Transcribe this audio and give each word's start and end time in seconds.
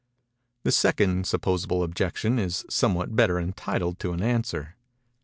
The 0.63 0.71
second 0.71 1.27
supposable 1.27 1.83
objection 1.83 2.39
is 2.39 2.65
somewhat 2.67 3.15
better 3.15 3.39
entitled 3.39 3.99
to 3.99 4.13
an 4.13 4.23
answer. 4.23 4.75